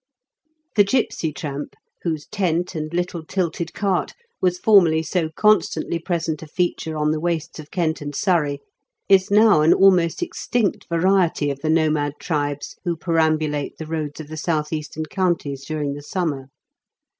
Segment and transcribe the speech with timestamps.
[0.77, 6.47] The gipsy tramp, whose tent and little tilted cart was formerly so constantly present a
[6.47, 8.61] feature on the wastes of Kent and Surrey,
[9.07, 14.27] is now an almost extinct variety of the nomad tribes who perambulate the roads of
[14.27, 16.49] the south eastern counties during the summer.